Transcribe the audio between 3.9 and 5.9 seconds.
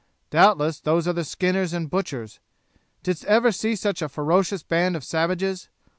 a ferocious band of savages?